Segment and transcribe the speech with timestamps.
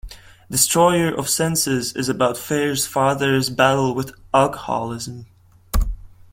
[0.49, 5.27] "Destroyer of Senses" is about Fair's father's battle with alcoholism.